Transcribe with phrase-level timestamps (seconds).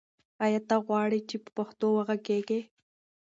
[0.45, 2.59] آیا ته غواړې چې په پښتو وغږېږې؟